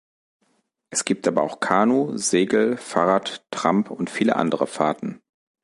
[0.89, 5.21] Es gibt aber auch Kanu-, Segel-, Fahrrad-, Tramp- und viele andere Fahrten.